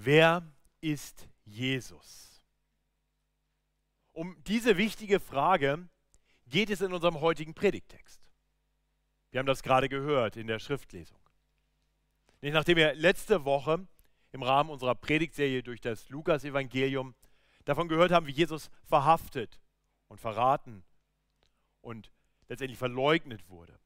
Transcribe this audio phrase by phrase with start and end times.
[0.00, 0.46] Wer
[0.80, 2.40] ist Jesus?
[4.12, 5.88] Um diese wichtige Frage
[6.46, 8.20] geht es in unserem heutigen Predigtext.
[9.32, 11.18] Wir haben das gerade gehört in der Schriftlesung.
[12.42, 13.88] Nachdem wir letzte Woche
[14.30, 17.16] im Rahmen unserer Predigtserie durch das Lukas-Evangelium
[17.64, 19.60] davon gehört haben, wie Jesus verhaftet
[20.06, 20.84] und verraten
[21.80, 22.12] und
[22.46, 23.76] letztendlich verleugnet wurde,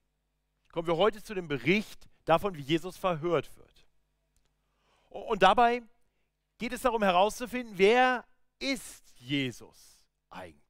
[0.72, 3.86] kommen wir heute zu dem Bericht davon, wie Jesus verhört wird.
[5.08, 5.82] Und dabei
[6.62, 8.24] geht es darum herauszufinden, wer
[8.60, 10.00] ist Jesus
[10.30, 10.62] eigentlich?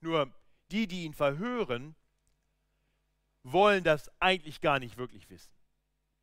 [0.00, 0.32] Nur
[0.70, 1.96] die, die ihn verhören,
[3.42, 5.52] wollen das eigentlich gar nicht wirklich wissen.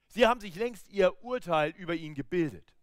[0.07, 2.73] Sie haben sich längst ihr Urteil über ihn gebildet.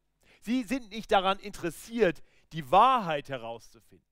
[0.43, 4.07] Sie sind nicht daran interessiert, die Wahrheit herauszufinden.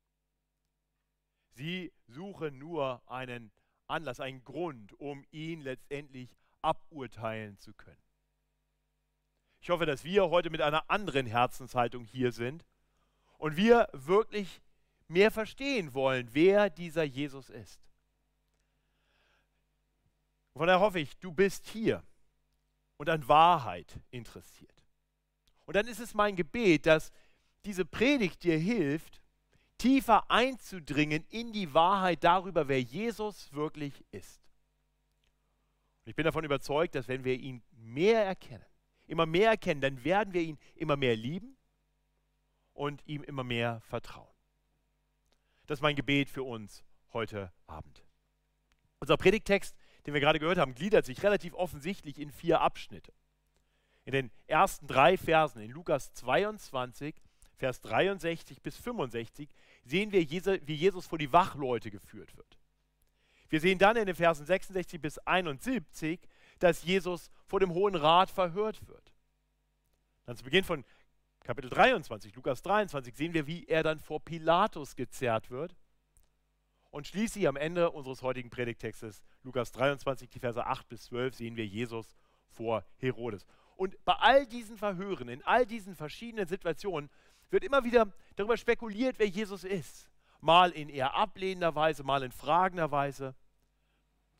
[1.51, 3.52] Sie suchen nur einen
[3.87, 8.09] Anlass, einen Grund, um ihn letztendlich aburteilen zu können.
[9.60, 12.64] Ich hoffe, dass wir heute mit einer anderen Herzenshaltung hier sind
[13.38, 14.62] und wir wirklich
[15.09, 17.80] mehr verstehen wollen, wer dieser Jesus ist.
[20.54, 22.02] Von daher hoffe ich, du bist hier
[22.96, 24.84] und an Wahrheit interessiert.
[25.66, 27.12] Und dann ist es mein Gebet, dass
[27.65, 29.21] diese Predigt dir hilft,
[29.79, 34.40] tiefer einzudringen in die Wahrheit darüber, wer Jesus wirklich ist.
[36.04, 38.65] Und ich bin davon überzeugt, dass wenn wir ihn mehr erkennen,
[39.10, 41.56] immer mehr erkennen, dann werden wir ihn immer mehr lieben
[42.72, 44.26] und ihm immer mehr vertrauen.
[45.66, 48.04] Das ist mein Gebet für uns heute Abend.
[48.98, 53.12] Unser Predigtext den wir gerade gehört haben, gliedert sich relativ offensichtlich in vier Abschnitte.
[54.04, 57.14] In den ersten drei Versen, in Lukas 22,
[57.56, 59.48] Vers 63 bis 65,
[59.84, 60.20] sehen wir,
[60.66, 62.58] wie Jesus vor die Wachleute geführt wird.
[63.50, 66.20] Wir sehen dann in den Versen 66 bis 71,
[66.60, 69.12] dass Jesus vor dem Hohen Rat verhört wird.
[70.25, 70.84] Dann zu Beginn von
[71.42, 75.75] Kapitel 23, Lukas 23, sehen wir, wie er dann vor Pilatus gezerrt wird.
[76.91, 81.56] Und schließlich am Ende unseres heutigen Predigtextes, Lukas 23, die Verse 8 bis 12, sehen
[81.56, 82.16] wir Jesus
[82.49, 83.47] vor Herodes.
[83.76, 87.09] Und bei all diesen Verhören, in all diesen verschiedenen Situationen,
[87.49, 90.10] wird immer wieder darüber spekuliert, wer Jesus ist.
[90.41, 93.34] Mal in eher ablehnender Weise, mal in fragender Weise.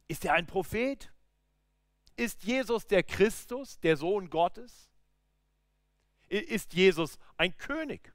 [0.09, 1.11] Ist er ein Prophet?
[2.21, 4.91] Ist Jesus der Christus, der Sohn Gottes?
[6.29, 8.13] Ist Jesus ein König?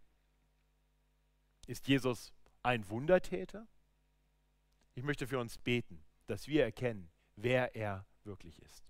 [1.65, 3.67] Ist Jesus ein Wundertäter?
[4.93, 8.83] Ich möchte für uns beten, dass wir erkennen, wer er wirklich ist.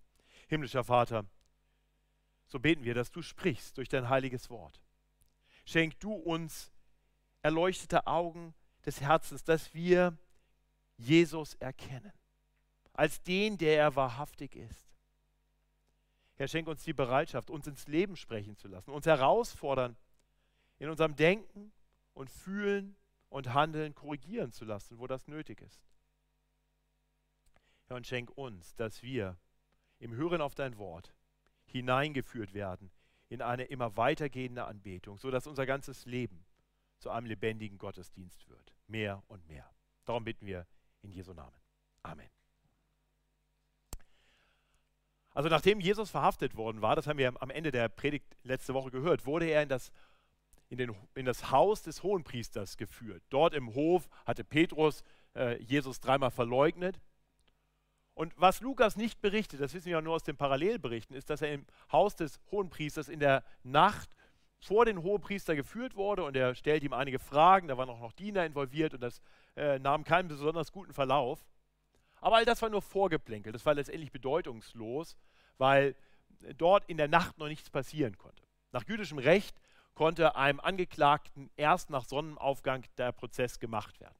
[0.49, 1.25] Himmlischer Vater,
[2.45, 4.81] so beten wir, dass du sprichst durch dein heiliges Wort.
[5.63, 6.73] Schenk du uns
[7.41, 8.53] erleuchtete Augen
[8.85, 10.17] des Herzens, dass wir
[10.97, 12.11] Jesus erkennen,
[12.91, 14.84] als den, der er wahrhaftig ist.
[16.35, 19.95] Herr, schenk uns die Bereitschaft, uns ins Leben sprechen zu lassen, uns herausfordern,
[20.77, 21.71] in unserem Denken
[22.13, 22.95] und Fühlen
[23.29, 25.81] und Handeln korrigieren zu lassen, wo das nötig ist.
[27.87, 29.37] Herr, und schenk uns, dass wir
[29.99, 31.13] im Hören auf dein Wort
[31.65, 32.91] hineingeführt werden
[33.29, 36.45] in eine immer weitergehende Anbetung, sodass unser ganzes Leben
[36.99, 38.75] zu einem lebendigen Gottesdienst wird.
[38.87, 39.69] Mehr und mehr.
[40.05, 40.67] Darum bitten wir
[41.01, 41.57] in Jesu Namen.
[42.03, 42.34] Amen.
[45.35, 48.89] Also nachdem Jesus verhaftet worden war, das haben wir am Ende der Predigt letzte Woche
[48.89, 49.91] gehört, wurde er in das,
[50.69, 53.21] in, den, in das Haus des Hohenpriesters geführt.
[53.29, 55.03] Dort im Hof hatte Petrus
[55.35, 57.01] äh, Jesus dreimal verleugnet.
[58.13, 61.41] Und was Lukas nicht berichtet, das wissen wir ja nur aus den Parallelberichten, ist, dass
[61.41, 64.15] er im Haus des Hohenpriesters in der Nacht
[64.61, 68.13] vor den Hohenpriester geführt wurde und er stellt ihm einige Fragen, da waren auch noch
[68.13, 69.21] Diener involviert und das
[69.57, 71.45] äh, nahm keinen besonders guten Verlauf.
[72.25, 75.15] Aber all das war nur Vorgeplänkel, das war letztendlich bedeutungslos,
[75.59, 75.95] weil
[76.57, 78.41] dort in der Nacht noch nichts passieren konnte.
[78.71, 79.55] Nach jüdischem Recht
[79.93, 84.17] konnte einem Angeklagten erst nach Sonnenaufgang der Prozess gemacht werden.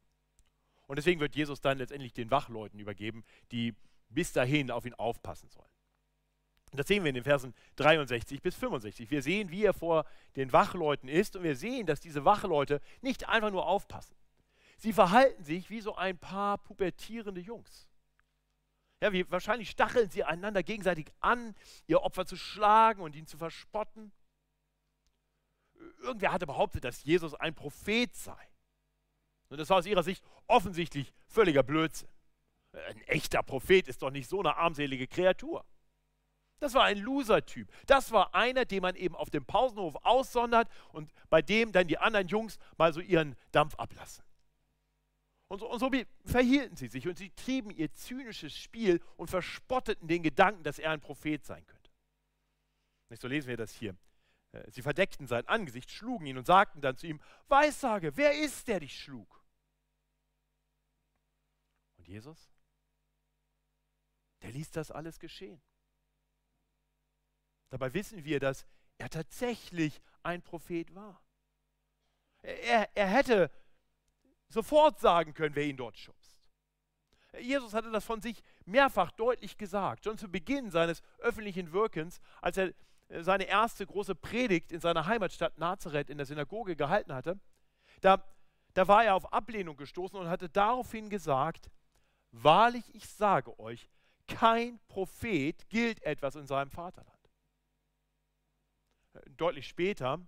[0.86, 3.74] Und deswegen wird Jesus dann letztendlich den Wachleuten übergeben, die
[4.10, 5.66] bis dahin auf ihn aufpassen sollen.
[6.74, 9.10] Und das sehen wir in den Versen 63 bis 65.
[9.10, 10.06] Wir sehen, wie er vor
[10.36, 14.16] den Wachleuten ist und wir sehen, dass diese Wachleute nicht einfach nur aufpassen.
[14.78, 17.90] Sie verhalten sich wie so ein paar pubertierende Jungs.
[19.02, 21.56] Ja, wie, wahrscheinlich stacheln sie einander gegenseitig an,
[21.88, 24.12] ihr Opfer zu schlagen und ihn zu verspotten.
[26.02, 28.50] Irgendwer hatte behauptet, dass Jesus ein Prophet sei.
[29.50, 32.10] Und das war aus ihrer Sicht offensichtlich völliger Blödsinn.
[32.74, 35.66] Ein echter Prophet ist doch nicht so eine armselige Kreatur.
[36.60, 37.70] Das war ein Loser-Typ.
[37.86, 41.98] Das war einer, den man eben auf dem Pausenhof aussondert und bei dem dann die
[41.98, 44.25] anderen Jungs mal so ihren Dampf ablassen.
[45.48, 45.92] Und so, und so
[46.26, 50.92] verhielten sie sich und sie trieben ihr zynisches Spiel und verspotteten den Gedanken, dass er
[50.92, 51.92] ein Prophet sein könnte.
[53.10, 53.96] Nicht so lesen wir das hier
[54.56, 58.68] Äh, sie verdeckten sein Angesicht, schlugen ihn und sagten dann zu ihm, Weissage, wer ist,
[58.68, 59.44] der dich schlug?
[61.98, 62.52] Und Jesus,
[64.42, 65.62] der ließ das alles geschehen.
[67.70, 68.66] Dabei wissen wir, dass
[68.98, 71.22] er tatsächlich ein Prophet war.
[72.42, 73.52] Er, er hätte
[74.50, 76.36] sofort sagen können, wer ihn dort schubst.
[77.40, 82.58] Jesus hatte das von sich mehrfach deutlich gesagt, schon zu Beginn seines öffentlichen Wirkens, als
[82.58, 82.74] er
[83.10, 87.40] äh, seine erste große Predigt in seiner Heimatstadt Nazareth in der Synagoge gehalten hatte.
[88.02, 88.24] Da,
[88.74, 91.70] da war er auf Ablehnung gestoßen und hatte daraufhin gesagt,
[92.32, 93.90] wahrlich ich sage euch,
[94.28, 97.30] kein Prophet gilt etwas in seinem Vaterland.
[99.14, 100.20] Äh, deutlich später,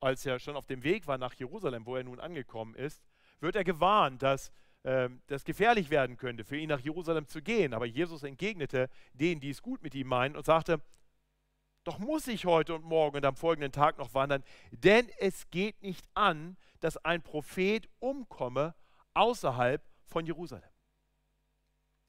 [0.00, 3.02] als er schon auf dem Weg war nach Jerusalem, wo er nun angekommen ist,
[3.42, 4.52] wird er gewarnt, dass
[4.84, 7.74] äh, das gefährlich werden könnte, für ihn nach Jerusalem zu gehen.
[7.74, 10.80] Aber Jesus entgegnete denen, die es gut mit ihm meinen, und sagte,
[11.84, 15.82] doch muss ich heute und morgen und am folgenden Tag noch wandern, denn es geht
[15.82, 18.74] nicht an, dass ein Prophet umkomme
[19.14, 20.68] außerhalb von Jerusalem.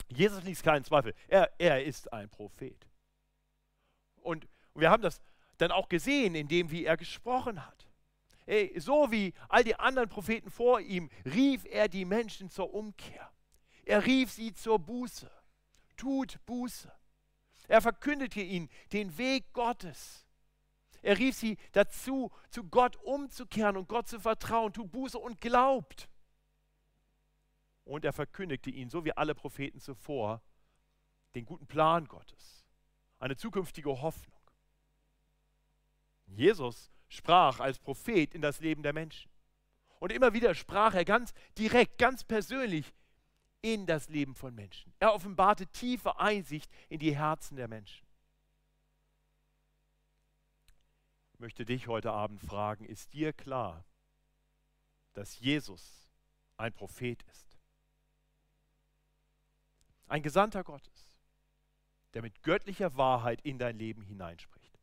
[0.09, 1.15] Jesus ließ keinen Zweifel.
[1.27, 2.88] Er, er ist ein Prophet.
[4.18, 5.21] Und wir haben das
[5.57, 7.88] dann auch gesehen, in dem, wie er gesprochen hat.
[8.45, 13.31] Ey, so wie all die anderen Propheten vor ihm, rief er die Menschen zur Umkehr.
[13.85, 15.31] Er rief sie zur Buße.
[15.97, 16.91] Tut Buße.
[17.67, 20.25] Er verkündete ihnen den Weg Gottes.
[21.01, 24.73] Er rief sie dazu, zu Gott umzukehren und Gott zu vertrauen.
[24.73, 26.09] Tut Buße und glaubt.
[27.83, 30.41] Und er verkündigte ihnen, so wie alle Propheten zuvor,
[31.35, 32.65] den guten Plan Gottes,
[33.19, 34.39] eine zukünftige Hoffnung.
[36.27, 39.30] Jesus sprach als Prophet in das Leben der Menschen.
[40.00, 42.92] Und immer wieder sprach er ganz direkt, ganz persönlich
[43.62, 44.94] in das Leben von Menschen.
[45.00, 48.06] Er offenbarte tiefe Einsicht in die Herzen der Menschen.
[51.33, 53.86] Ich möchte dich heute Abend fragen, ist dir klar,
[55.13, 56.10] dass Jesus
[56.57, 57.57] ein Prophet ist?
[60.07, 61.21] Ein Gesandter Gottes,
[62.13, 64.82] der mit göttlicher Wahrheit in dein Leben hineinspricht.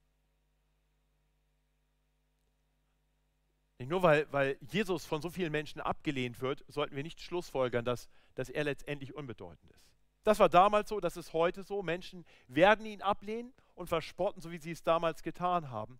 [3.80, 7.82] Nicht nur weil, weil Jesus von so vielen Menschen abgelehnt wird, sollten wir nicht schlussfolgern,
[7.82, 9.90] dass, dass er letztendlich unbedeutend ist.
[10.22, 11.82] Das war damals so, das ist heute so.
[11.82, 15.98] Menschen werden ihn ablehnen und verspotten, so wie sie es damals getan haben.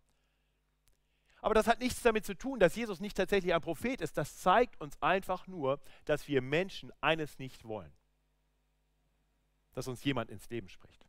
[1.41, 4.19] Aber das hat nichts damit zu tun, dass Jesus nicht tatsächlich ein Prophet ist.
[4.19, 7.95] Das zeigt uns einfach nur, dass wir Menschen eines nicht wollen.
[9.73, 11.09] Dass uns jemand ins Leben spricht.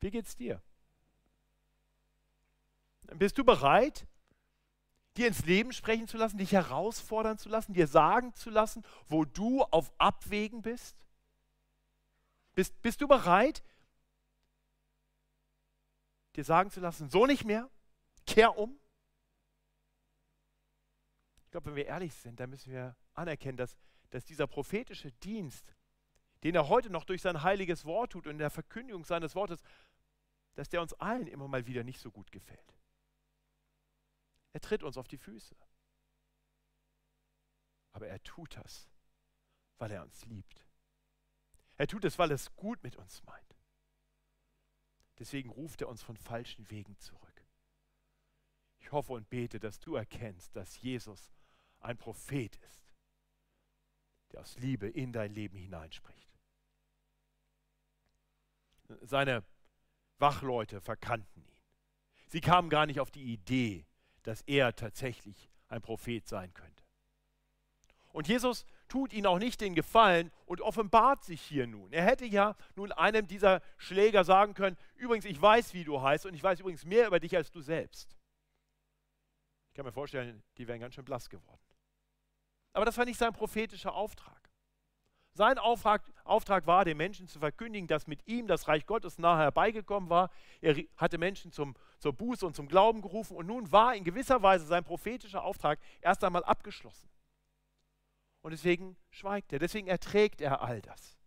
[0.00, 0.60] Wie geht's dir?
[3.14, 4.08] Bist du bereit,
[5.16, 9.24] dir ins Leben sprechen zu lassen, dich herausfordern zu lassen, dir sagen zu lassen, wo
[9.24, 10.96] du auf Abwägen bist?
[12.54, 13.62] Bist, bist du bereit,
[16.36, 17.70] dir sagen zu lassen, so nicht mehr,
[18.26, 18.78] kehr um?
[21.44, 23.76] Ich glaube, wenn wir ehrlich sind, dann müssen wir anerkennen, dass,
[24.10, 25.74] dass dieser prophetische Dienst,
[26.42, 29.62] den er heute noch durch sein heiliges Wort tut und in der Verkündigung seines Wortes,
[30.54, 32.74] dass der uns allen immer mal wieder nicht so gut gefällt.
[34.54, 35.56] Er tritt uns auf die Füße.
[37.92, 38.88] Aber er tut das,
[39.78, 40.64] weil er uns liebt.
[41.76, 43.56] Er tut es, weil er es gut mit uns meint.
[45.18, 47.44] Deswegen ruft er uns von falschen Wegen zurück.
[48.78, 51.32] Ich hoffe und bete, dass du erkennst, dass Jesus
[51.80, 52.94] ein Prophet ist,
[54.30, 56.32] der aus Liebe in dein Leben hineinspricht.
[59.02, 59.44] Seine
[60.18, 61.60] Wachleute verkannten ihn.
[62.28, 63.86] Sie kamen gar nicht auf die Idee,
[64.24, 66.84] dass er tatsächlich ein Prophet sein könnte.
[68.12, 71.92] Und Jesus tut ihnen auch nicht den Gefallen und offenbart sich hier nun.
[71.92, 76.26] Er hätte ja nun einem dieser Schläger sagen können, übrigens, ich weiß, wie du heißt
[76.26, 78.16] und ich weiß übrigens mehr über dich als du selbst.
[79.68, 81.60] Ich kann mir vorstellen, die wären ganz schön blass geworden.
[82.72, 84.48] Aber das war nicht sein prophetischer Auftrag.
[85.36, 89.42] Sein Auftrag, Auftrag, war, den Menschen zu verkündigen, dass mit ihm das Reich Gottes nahe
[89.42, 90.30] herbeigekommen war.
[90.60, 94.42] Er hatte Menschen zum, zur Buße und zum Glauben gerufen und nun war in gewisser
[94.42, 97.08] Weise sein prophetischer Auftrag erst einmal abgeschlossen.
[98.42, 101.18] Und deswegen schweigt er, deswegen erträgt er all das.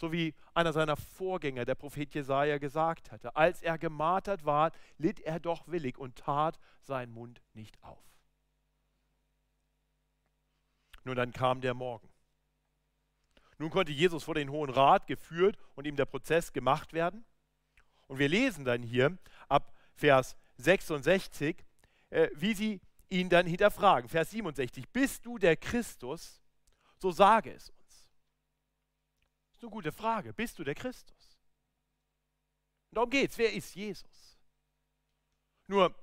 [0.00, 5.20] So wie einer seiner Vorgänger, der Prophet Jesaja, gesagt hatte: Als er gemartert war, litt
[5.20, 8.02] er doch willig und tat seinen Mund nicht auf.
[11.04, 12.08] Nun, dann kam der Morgen.
[13.58, 17.24] Nun konnte Jesus vor den Hohen Rat geführt und ihm der Prozess gemacht werden.
[18.06, 21.64] Und wir lesen dann hier ab Vers 66,
[22.10, 24.08] äh, wie sie ihn dann hinterfragen.
[24.08, 26.40] Vers 67, bist du der Christus?
[26.98, 28.10] So sage es uns.
[29.48, 30.32] Das ist eine gute Frage.
[30.32, 31.38] Bist du der Christus?
[32.90, 33.36] Und darum geht's.
[33.38, 34.38] Wer ist Jesus?
[35.66, 35.94] Nur,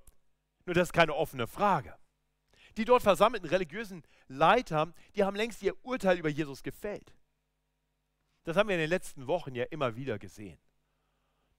[0.65, 1.97] nur das ist keine offene Frage.
[2.77, 7.13] Die dort versammelten religiösen Leiter, die haben längst ihr Urteil über Jesus gefällt.
[8.45, 10.57] Das haben wir in den letzten Wochen ja immer wieder gesehen.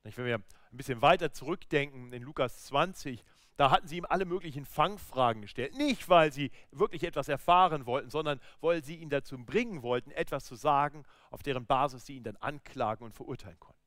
[0.05, 3.25] Wenn wir ein bisschen weiter zurückdenken in Lukas 20,
[3.57, 5.77] da hatten sie ihm alle möglichen Fangfragen gestellt.
[5.77, 10.45] Nicht, weil sie wirklich etwas erfahren wollten, sondern weil sie ihn dazu bringen wollten, etwas
[10.45, 13.81] zu sagen, auf deren Basis sie ihn dann anklagen und verurteilen konnten.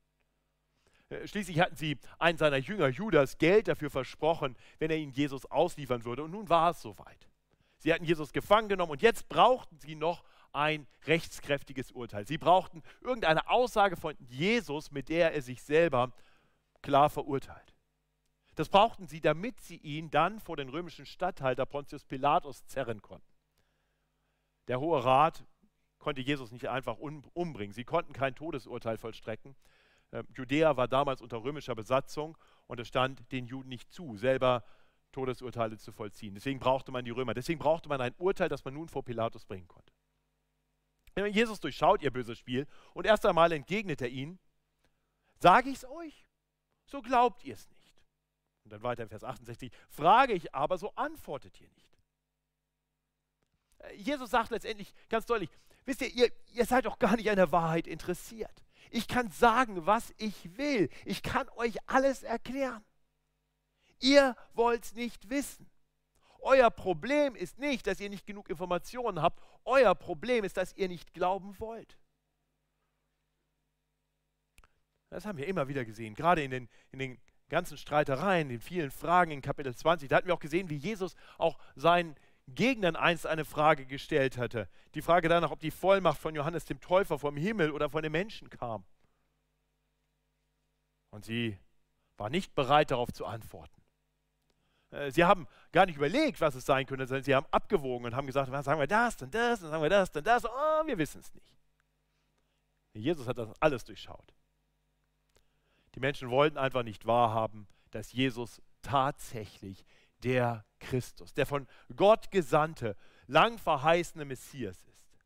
[1.08, 5.46] Äh, schließlich hatten sie einen seiner Jünger, Judas, Geld dafür versprochen, wenn er ihn Jesus
[5.46, 6.24] ausliefern würde.
[6.24, 7.28] Und nun war es soweit.
[7.78, 12.26] Sie hatten Jesus gefangen genommen und jetzt brauchten sie noch ein rechtskräftiges Urteil.
[12.26, 16.12] Sie brauchten irgendeine Aussage von Jesus, mit der er sich selber
[16.82, 17.74] klar verurteilt.
[18.54, 23.26] Das brauchten sie, damit sie ihn dann vor den römischen Statthalter Pontius Pilatus zerren konnten.
[24.68, 25.44] Der Hohe Rat
[25.98, 27.72] konnte Jesus nicht einfach umbringen.
[27.72, 29.56] Sie konnten kein Todesurteil vollstrecken.
[30.12, 34.64] Ähm, Judäa war damals unter römischer Besatzung und es stand den Juden nicht zu, selber
[35.12, 36.34] Todesurteile zu vollziehen.
[36.34, 37.34] Deswegen brauchte man die Römer.
[37.34, 39.92] Deswegen brauchte man ein Urteil, das man nun vor Pilatus bringen konnte.
[41.16, 44.38] Jesus durchschaut ihr böses Spiel und erst einmal entgegnet er ihnen,
[45.38, 46.26] sage ich es euch,
[46.86, 47.80] so glaubt ihr es nicht.
[48.64, 51.98] Und dann weiter in Vers 68, frage ich aber, so antwortet ihr nicht.
[53.78, 55.50] Äh, Jesus sagt letztendlich ganz deutlich,
[55.84, 58.64] wisst ihr, ihr, ihr seid doch gar nicht an der Wahrheit interessiert.
[58.90, 60.88] Ich kann sagen, was ich will.
[61.04, 62.84] Ich kann euch alles erklären.
[64.00, 65.69] Ihr wollt es nicht wissen.
[66.42, 69.40] Euer Problem ist nicht, dass ihr nicht genug Informationen habt.
[69.64, 71.98] Euer Problem ist, dass ihr nicht glauben wollt.
[75.10, 77.18] Das haben wir immer wieder gesehen, gerade in den, in den
[77.48, 80.08] ganzen Streitereien, den vielen Fragen in Kapitel 20.
[80.08, 82.14] Da hatten wir auch gesehen, wie Jesus auch seinen
[82.54, 84.68] Gegnern einst eine Frage gestellt hatte.
[84.94, 88.12] Die Frage danach, ob die Vollmacht von Johannes dem Täufer vom Himmel oder von den
[88.12, 88.84] Menschen kam.
[91.10, 91.58] Und sie
[92.16, 93.79] war nicht bereit darauf zu antworten.
[94.90, 98.16] Äh, sie haben gar nicht überlegt, was es sein könnte, sondern sie haben abgewogen und
[98.16, 100.44] haben gesagt, was sagen wir das, dann das, dann sagen wir das, dann das.
[100.44, 101.56] Oh, wir wissen es nicht.
[102.92, 104.34] Jesus hat das alles durchschaut.
[105.94, 109.84] Die Menschen wollten einfach nicht wahrhaben, dass Jesus tatsächlich
[110.22, 115.20] der Christus, der von Gott gesandte, lang verheißene Messias ist.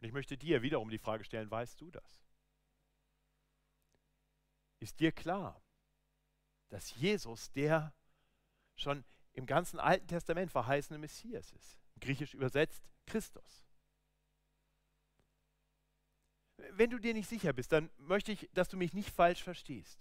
[0.00, 2.22] Und ich möchte dir wiederum die Frage stellen, weißt du das?
[4.80, 5.60] Ist dir klar,
[6.68, 7.92] dass Jesus der
[8.74, 11.78] schon im ganzen Alten Testament verheißene Messias ist.
[12.00, 13.64] Griechisch übersetzt Christus.
[16.72, 19.98] Wenn du dir nicht sicher bist, dann möchte ich, dass du mich nicht falsch verstehst.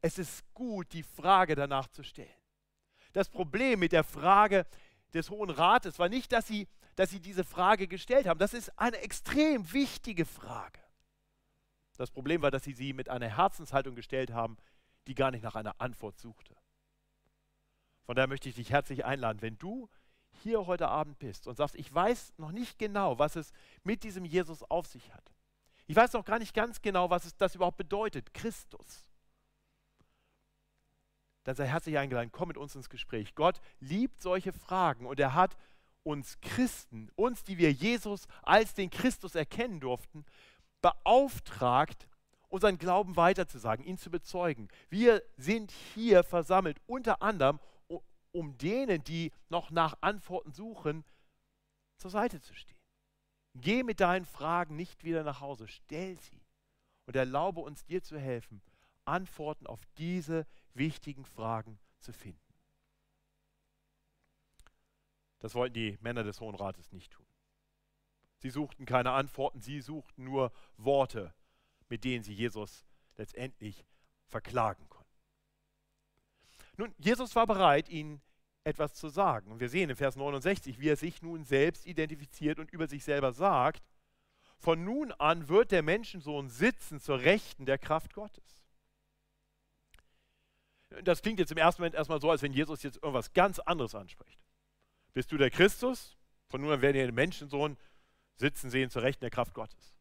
[0.00, 2.28] Es ist gut, die Frage danach zu stellen.
[3.12, 4.66] Das Problem mit der Frage
[5.12, 8.38] des Hohen Rates war nicht, dass sie, dass sie diese Frage gestellt haben.
[8.38, 10.80] Das ist eine extrem wichtige Frage.
[11.96, 14.58] Das Problem war, dass sie sie mit einer Herzenshaltung gestellt haben,
[15.06, 16.56] die gar nicht nach einer Antwort suchte.
[18.04, 19.88] Von daher möchte ich dich herzlich einladen, wenn du
[20.42, 24.24] hier heute Abend bist und sagst, ich weiß noch nicht genau, was es mit diesem
[24.24, 25.32] Jesus auf sich hat.
[25.86, 29.08] Ich weiß noch gar nicht ganz genau, was es das überhaupt bedeutet, Christus.
[31.44, 33.34] Dann sei herzlich eingeladen, komm mit uns ins Gespräch.
[33.36, 35.56] Gott liebt solche Fragen und er hat
[36.02, 40.24] uns Christen, uns, die wir Jesus als den Christus erkennen durften,
[40.82, 42.08] beauftragt,
[42.48, 44.68] unseren Glauben weiterzusagen, ihn zu bezeugen.
[44.88, 47.60] Wir sind hier versammelt, unter anderem,
[48.32, 51.04] um denen, die noch nach Antworten suchen,
[51.96, 52.76] zur Seite zu stehen.
[53.54, 56.42] Geh mit deinen Fragen nicht wieder nach Hause, stell sie
[57.06, 58.60] und erlaube uns dir zu helfen,
[59.06, 62.40] Antworten auf diese wichtigen Fragen zu finden.
[65.38, 67.26] Das wollten die Männer des Hohen Rates nicht tun.
[68.38, 71.32] Sie suchten keine Antworten, sie suchten nur Worte,
[71.88, 72.84] mit denen sie Jesus
[73.16, 73.84] letztendlich
[74.26, 75.06] verklagen konnten.
[76.76, 78.20] Nun, Jesus war bereit, ihnen
[78.64, 79.50] etwas zu sagen.
[79.50, 83.04] Und wir sehen in Vers 69, wie er sich nun selbst identifiziert und über sich
[83.04, 83.82] selber sagt,
[84.58, 88.44] von nun an wird der Menschensohn sitzen zur Rechten der Kraft Gottes.
[91.02, 93.94] Das klingt jetzt im ersten Moment erstmal so, als wenn Jesus jetzt irgendwas ganz anderes
[93.94, 94.40] anspricht.
[95.12, 96.16] Bist du der Christus?
[96.48, 97.76] Von nun an werden wir den Menschensohn
[98.36, 99.95] sitzen sehen zur Rechten der Kraft Gottes.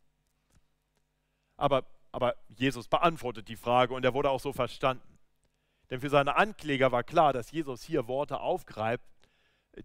[1.66, 5.18] Aber, aber Jesus beantwortet die Frage und er wurde auch so verstanden.
[5.90, 9.04] Denn für seine Ankläger war klar, dass Jesus hier Worte aufgreift,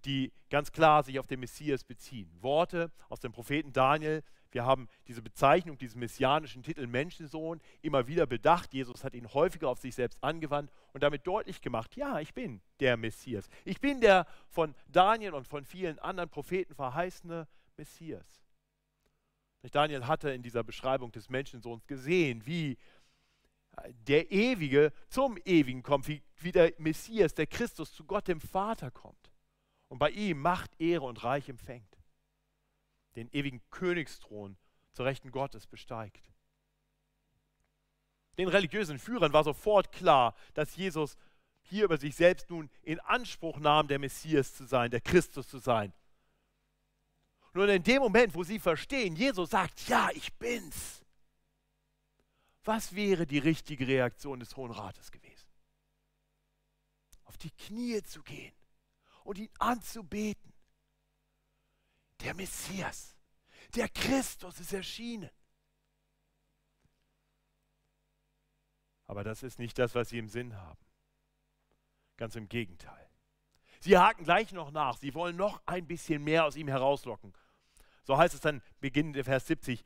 [0.04, 2.30] die ganz klar sich auf den Messias beziehen.
[2.42, 4.22] Worte aus dem Propheten Daniel.
[4.50, 8.74] Wir haben diese Bezeichnung, diesen messianischen Titel Menschensohn immer wieder bedacht.
[8.74, 12.60] Jesus hat ihn häufiger auf sich selbst angewandt und damit deutlich gemacht, ja, ich bin
[12.80, 13.48] der Messias.
[13.64, 18.42] Ich bin der von Daniel und von vielen anderen Propheten verheißene Messias.
[19.68, 22.78] Daniel hatte in dieser Beschreibung des Menschensohns gesehen, wie
[24.06, 28.90] der Ewige zum Ewigen kommt, wie, wie der Messias, der Christus zu Gott dem Vater
[28.90, 29.32] kommt
[29.88, 31.98] und bei ihm Macht, Ehre und Reich empfängt,
[33.16, 34.56] den ewigen Königsthron
[34.92, 36.30] zur Rechten Gottes besteigt.
[38.38, 41.16] Den religiösen Führern war sofort klar, dass Jesus
[41.62, 45.58] hier über sich selbst nun in Anspruch nahm, der Messias zu sein, der Christus zu
[45.58, 45.92] sein.
[47.52, 51.02] Nur in dem Moment, wo sie verstehen, Jesus sagt, ja, ich bin's,
[52.64, 55.48] was wäre die richtige Reaktion des Hohen Rates gewesen?
[57.24, 58.54] Auf die Knie zu gehen
[59.24, 60.52] und ihn anzubeten.
[62.20, 63.16] Der Messias,
[63.74, 65.30] der Christus ist erschienen.
[69.06, 70.84] Aber das ist nicht das, was sie im Sinn haben.
[72.16, 73.10] Ganz im Gegenteil.
[73.80, 74.98] Sie haken gleich noch nach.
[74.98, 77.32] Sie wollen noch ein bisschen mehr aus ihm herauslocken.
[78.10, 79.84] So heißt es dann, beginnend in Vers 70.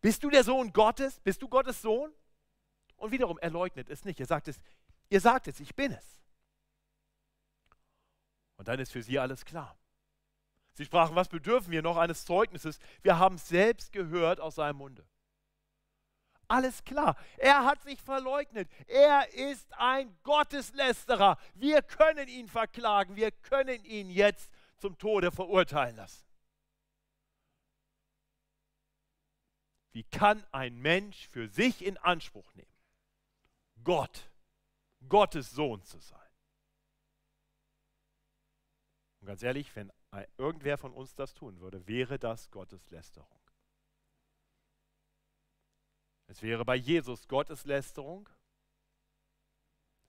[0.00, 1.20] Bist du der Sohn Gottes?
[1.20, 2.10] Bist du Gottes Sohn?
[2.96, 4.18] Und wiederum, er leugnet es nicht.
[4.20, 4.58] Er sagt es,
[5.10, 6.18] ihr sagt es, ich bin es.
[8.56, 9.78] Und dann ist für sie alles klar.
[10.72, 12.78] Sie sprachen, was bedürfen wir noch eines Zeugnisses?
[13.02, 15.06] Wir haben es selbst gehört aus seinem Munde.
[16.46, 17.16] Alles klar.
[17.36, 18.66] Er hat sich verleugnet.
[18.86, 21.36] Er ist ein Gotteslästerer.
[21.54, 23.14] Wir können ihn verklagen.
[23.14, 26.27] Wir können ihn jetzt zum Tode verurteilen lassen.
[29.92, 32.74] Wie kann ein Mensch für sich in Anspruch nehmen,
[33.82, 34.30] Gott,
[35.08, 36.30] Gottes Sohn zu sein?
[39.20, 39.92] Und ganz ehrlich, wenn
[40.36, 43.38] irgendwer von uns das tun würde, wäre das Gotteslästerung.
[46.26, 48.28] Es wäre bei Jesus Gotteslästerung,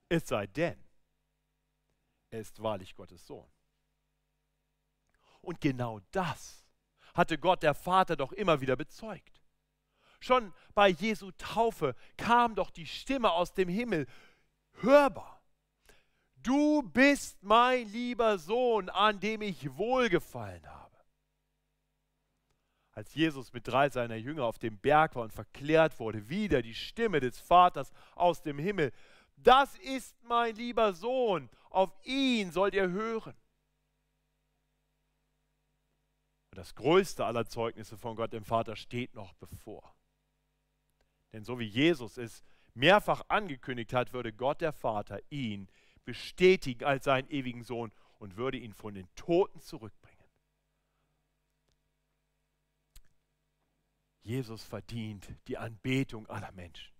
[0.09, 0.83] es sei denn,
[2.29, 3.49] er ist wahrlich Gottes Sohn.
[5.41, 6.65] Und genau das
[7.13, 9.38] hatte Gott der Vater doch immer wieder bezeugt.
[10.19, 14.07] Schon bei Jesu Taufe kam doch die Stimme aus dem Himmel
[14.81, 15.41] hörbar.
[16.41, 20.97] Du bist mein lieber Sohn, an dem ich wohlgefallen habe.
[22.91, 26.75] Als Jesus mit drei seiner Jünger auf dem Berg war und verklärt wurde, wieder die
[26.75, 28.91] Stimme des Vaters aus dem Himmel.
[29.37, 33.35] Das ist mein lieber Sohn, auf ihn sollt ihr hören.
[36.51, 39.95] Und das größte aller Zeugnisse von Gott dem Vater steht noch bevor.
[41.33, 45.67] Denn so wie Jesus es mehrfach angekündigt hat, würde Gott der Vater ihn
[46.05, 50.17] bestätigen als seinen ewigen Sohn und würde ihn von den Toten zurückbringen.
[54.21, 56.93] Jesus verdient die Anbetung aller Menschen.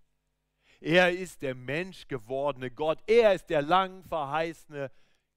[0.80, 3.00] Er ist der menschgewordene Gott.
[3.06, 4.92] Er ist der lang verheißene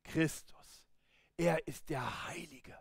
[0.04, 0.84] Christus.
[1.36, 2.78] Er ist der Heilige.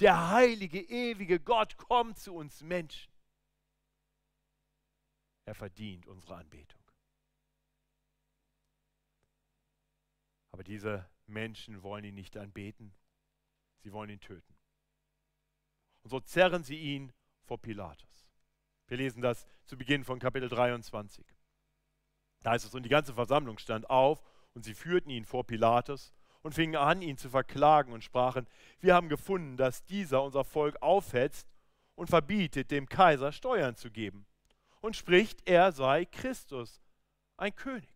[0.00, 3.11] Der heilige, ewige Gott kommt zu uns Menschen.
[5.44, 6.80] Er verdient unsere Anbetung.
[10.52, 12.94] Aber diese Menschen wollen ihn nicht anbeten,
[13.78, 14.54] sie wollen ihn töten.
[16.02, 18.28] Und so zerren sie ihn vor Pilatus.
[18.86, 21.24] Wir lesen das zu Beginn von Kapitel 23.
[22.42, 24.22] Da heißt es, und die ganze Versammlung stand auf
[24.54, 28.46] und sie führten ihn vor Pilatus und fingen an, ihn zu verklagen und sprachen,
[28.80, 31.48] wir haben gefunden, dass dieser unser Volk aufhetzt
[31.94, 34.26] und verbietet, dem Kaiser Steuern zu geben
[34.82, 36.82] und spricht, er sei Christus,
[37.38, 37.88] ein König.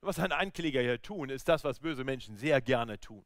[0.00, 3.24] Was ein Ankläger hier tun, ist das, was böse Menschen sehr gerne tun.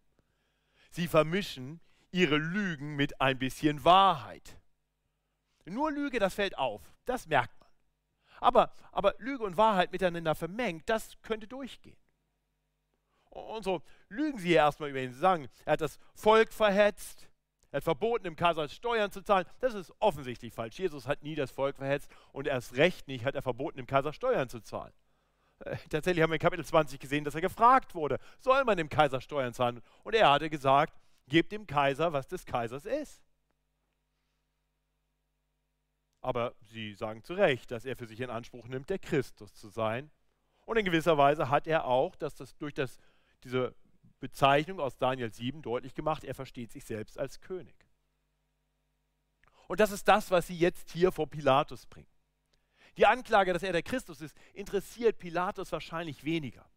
[0.90, 4.56] Sie vermischen ihre Lügen mit ein bisschen Wahrheit.
[5.66, 7.68] Nur Lüge, das fällt auf, das merkt man.
[8.40, 11.98] Aber, aber Lüge und Wahrheit miteinander vermengt, das könnte durchgehen.
[13.28, 15.12] Und so lügen sie erstmal über ihn.
[15.12, 17.29] Sie sagen, er hat das Volk verhetzt,
[17.72, 19.46] er hat verboten, dem Kaiser Steuern zu zahlen.
[19.60, 20.78] Das ist offensichtlich falsch.
[20.78, 24.12] Jesus hat nie das Volk verhetzt und erst recht nicht hat er verboten, dem Kaiser
[24.12, 24.92] Steuern zu zahlen.
[25.60, 28.88] Äh, tatsächlich haben wir in Kapitel 20 gesehen, dass er gefragt wurde, soll man dem
[28.88, 29.82] Kaiser Steuern zahlen?
[30.02, 33.22] Und er hatte gesagt, gebt dem Kaiser, was des Kaisers ist.
[36.22, 39.68] Aber sie sagen zu Recht, dass er für sich in Anspruch nimmt, der Christus zu
[39.68, 40.10] sein.
[40.66, 42.98] Und in gewisser Weise hat er auch, dass das durch das,
[43.44, 43.74] diese
[44.20, 47.74] Bezeichnung aus Daniel 7 deutlich gemacht, er versteht sich selbst als König.
[49.66, 52.08] Und das ist das, was sie jetzt hier vor Pilatus bringen.
[52.96, 56.68] Die Anklage, dass er der Christus ist, interessiert Pilatus wahrscheinlich weniger.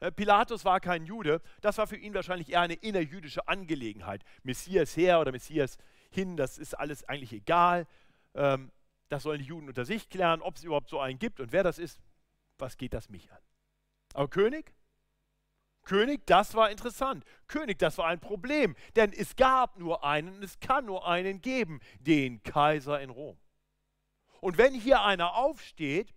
[0.00, 4.22] Äh, Pilatus war kein Jude, das war für ihn wahrscheinlich eher eine innerjüdische Angelegenheit.
[4.42, 5.78] Messias her oder Messias
[6.10, 7.86] hin, das ist alles eigentlich egal.
[8.34, 8.70] Ähm,
[9.08, 11.62] das sollen die Juden unter sich klären, ob es überhaupt so einen gibt und wer
[11.62, 12.00] das ist,
[12.58, 13.38] was geht das mich an?
[14.14, 14.75] Aber König?
[15.86, 17.24] König, das war interessant.
[17.46, 21.40] König, das war ein Problem, denn es gab nur einen und es kann nur einen
[21.40, 23.38] geben, den Kaiser in Rom.
[24.40, 26.12] Und wenn hier einer aufsteht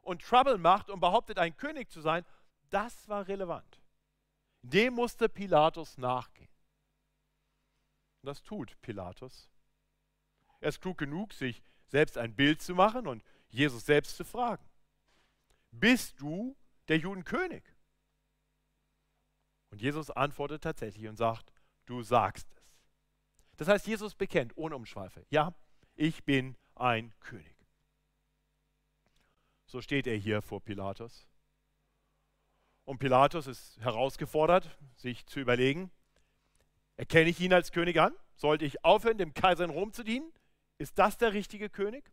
[0.00, 2.24] und Trouble macht und behauptet, ein König zu sein,
[2.70, 3.82] das war relevant.
[4.62, 6.50] Dem musste Pilatus nachgehen.
[8.22, 9.50] Und das tut Pilatus.
[10.60, 14.64] Er ist klug genug, sich selbst ein Bild zu machen und Jesus selbst zu fragen.
[15.72, 17.64] Bist du der Judenkönig?
[19.70, 21.52] Und Jesus antwortet tatsächlich und sagt,
[21.86, 22.62] du sagst es.
[23.56, 25.52] Das heißt, Jesus bekennt ohne Umschweife, ja,
[25.94, 27.56] ich bin ein König.
[29.66, 31.26] So steht er hier vor Pilatus.
[32.84, 35.90] Und Pilatus ist herausgefordert, sich zu überlegen,
[36.96, 38.14] erkenne ich ihn als König an?
[38.34, 40.32] Sollte ich aufhören, dem Kaiser in Rom zu dienen?
[40.78, 42.10] Ist das der richtige König?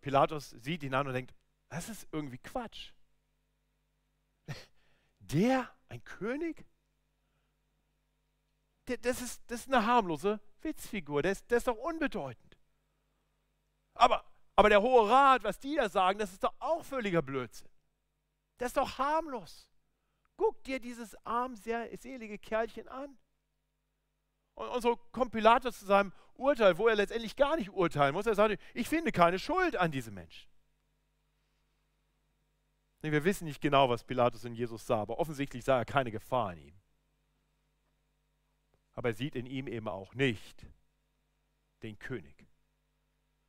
[0.00, 1.34] Pilatus sieht ihn an und denkt,
[1.68, 2.92] das ist irgendwie Quatsch.
[5.32, 6.64] Der, ein König?
[8.88, 12.58] Der, das, ist, das ist eine harmlose Witzfigur, der ist, der ist doch unbedeutend.
[13.94, 14.24] Aber,
[14.56, 17.68] aber der Hohe Rat, was die da sagen, das ist doch auch völliger Blödsinn.
[18.58, 19.68] Das ist doch harmlos.
[20.36, 23.18] Guck dir dieses armselige Kerlchen an.
[24.54, 28.26] Und, und so kommt Pilatus zu seinem Urteil, wo er letztendlich gar nicht urteilen muss.
[28.26, 30.48] Er sagt, ich finde keine Schuld an diesem Menschen.
[33.00, 36.52] Wir wissen nicht genau, was Pilatus in Jesus sah, aber offensichtlich sah er keine Gefahr
[36.54, 36.74] in ihm.
[38.92, 40.66] Aber er sieht in ihm eben auch nicht
[41.82, 42.48] den König,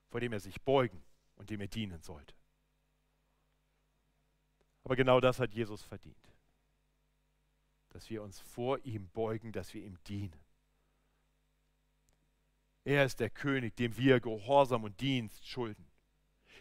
[0.09, 1.03] vor dem er sich beugen
[1.35, 2.35] und dem er dienen sollte.
[4.83, 6.31] Aber genau das hat Jesus verdient,
[7.89, 10.39] dass wir uns vor ihm beugen, dass wir ihm dienen.
[12.83, 15.88] Er ist der König, dem wir Gehorsam und Dienst schulden.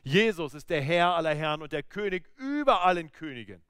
[0.02, 3.62] Jesus ist der Herr aller Herren und der König über allen Königen.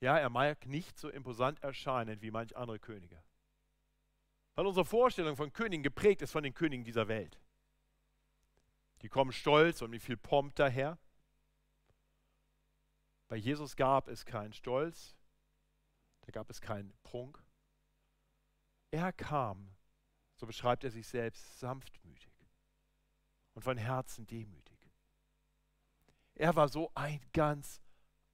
[0.00, 3.22] Ja, er mag nicht so imposant erscheinen wie manch andere Könige.
[4.54, 7.40] Weil unsere Vorstellung von Königen geprägt ist von den Königen dieser Welt.
[9.02, 10.98] Die kommen stolz und mit viel Pomp daher.
[13.28, 15.16] Bei Jesus gab es keinen Stolz,
[16.22, 17.42] da gab es keinen Prunk.
[18.90, 19.74] Er kam
[20.36, 22.32] so beschreibt er sich selbst, sanftmütig
[23.54, 24.90] und von Herzen demütig.
[26.34, 27.80] Er war so ein ganz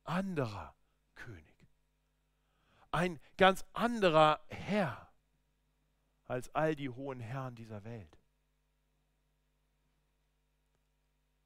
[0.05, 0.75] anderer
[1.15, 1.69] König,
[2.91, 5.13] ein ganz anderer Herr
[6.25, 8.19] als all die hohen Herren dieser Welt.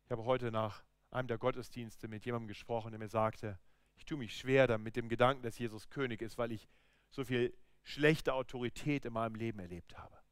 [0.04, 3.58] Ich habe heute nach einem der Gottesdienste mit jemandem gesprochen, der mir sagte,
[3.96, 6.68] ich tue mich schwer mit dem Gedanken, dass Jesus König ist, weil ich
[7.10, 10.23] so viel schlechte Autorität in meinem Leben erlebt habe.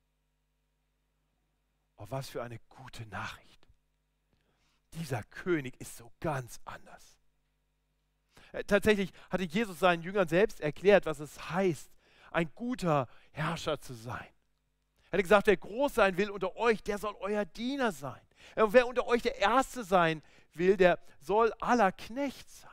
[2.02, 3.60] Oh, was für eine gute Nachricht.
[4.94, 7.16] Dieser König ist so ganz anders.
[8.50, 11.90] Äh, tatsächlich hatte Jesus seinen Jüngern selbst erklärt, was es heißt,
[12.32, 14.26] ein guter Herrscher zu sein.
[15.10, 18.20] Er hat gesagt, wer groß sein will unter euch, der soll euer Diener sein.
[18.56, 20.22] Und äh, wer unter euch der Erste sein
[20.54, 22.70] will, der soll aller Knecht sein.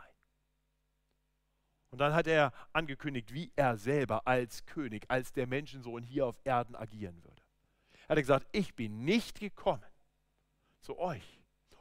[1.92, 6.39] Und dann hat er angekündigt, wie er selber als König, als der Menschensohn hier auf
[6.44, 7.38] Erden agieren würde.
[8.10, 9.86] Er hat gesagt, ich bin nicht gekommen
[10.82, 11.39] zu euch,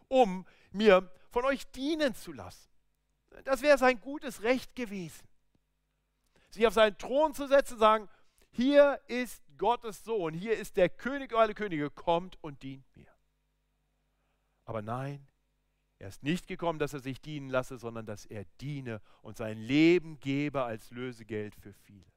[0.08, 2.70] um mir von euch dienen zu lassen.
[3.44, 5.26] Das wäre sein gutes Recht gewesen.
[6.50, 8.08] Sich auf seinen Thron zu setzen und sagen,
[8.50, 13.10] hier ist Gottes Sohn, hier ist der König aller Könige, kommt und dient mir.
[14.66, 15.26] Aber nein,
[15.98, 19.56] er ist nicht gekommen, dass er sich dienen lasse, sondern dass er diene und sein
[19.56, 22.12] Leben gebe als Lösegeld für viele.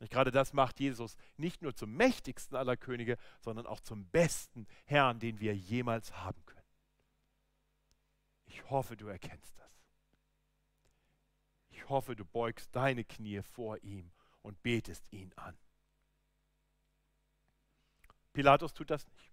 [0.00, 5.18] Gerade das macht Jesus nicht nur zum mächtigsten aller Könige, sondern auch zum besten Herrn,
[5.18, 6.58] den wir jemals haben können.
[8.46, 9.68] Ich hoffe, du erkennst das.
[11.70, 15.56] Ich hoffe, du beugst deine Knie vor ihm und betest ihn an.
[18.32, 19.32] Pilatus tut das nicht.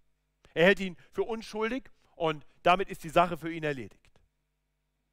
[0.56, 4.02] Er hält ihn für unschuldig und damit ist die Sache für ihn erledigt.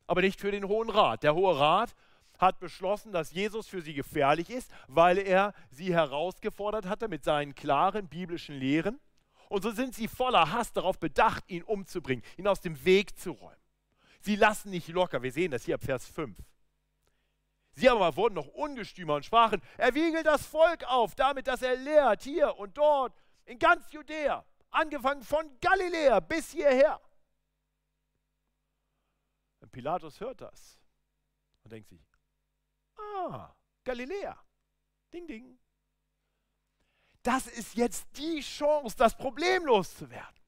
[0.07, 1.23] Aber nicht für den Hohen Rat.
[1.23, 1.95] Der Hohe Rat
[2.39, 7.55] hat beschlossen, dass Jesus für sie gefährlich ist, weil er sie herausgefordert hatte mit seinen
[7.55, 9.01] klaren biblischen Lehren.
[9.49, 13.33] Und so sind sie voller Hass darauf bedacht, ihn umzubringen, ihn aus dem Weg zu
[13.33, 13.57] räumen.
[14.21, 15.23] Sie lassen nicht locker.
[15.23, 16.37] Wir sehen das hier ab Vers 5.
[17.75, 21.77] Sie aber wurden noch ungestümer und sprachen, er wiegelt das Volk auf, damit, dass er
[21.77, 23.15] lehrt, hier und dort,
[23.47, 27.01] in ganz Judäa, angefangen von Galiläa bis hierher.
[29.61, 30.79] Und Pilatus hört das
[31.65, 32.12] und denkt sich,
[32.99, 34.37] Ah, Galiläa.
[35.13, 35.59] Ding, ding.
[37.23, 40.41] Das ist jetzt die Chance, das Problem loszuwerden.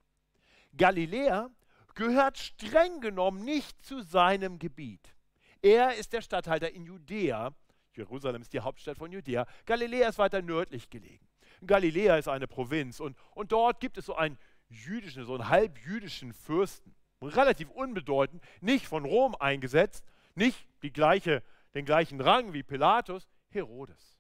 [0.77, 1.51] Galiläa
[1.95, 5.15] gehört streng genommen nicht zu seinem Gebiet.
[5.63, 7.55] Er ist der Statthalter in Judäa.
[7.95, 9.47] Jerusalem ist die Hauptstadt von Judäa.
[9.67, 11.27] Galiläa ist weiter nördlich gelegen.
[11.65, 16.33] Galiläa ist eine Provinz und, und dort gibt es so einen jüdischen, so einen halbjüdischen
[16.33, 20.05] Fürsten, relativ unbedeutend, nicht von Rom eingesetzt,
[20.35, 21.43] nicht die gleiche,
[21.75, 24.19] den gleichen Rang wie Pilatus, Herodes.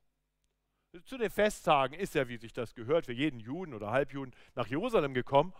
[1.04, 4.66] Zu den Festtagen ist er, wie sich das gehört, für jeden Juden oder Halbjuden nach
[4.66, 5.52] Jerusalem gekommen.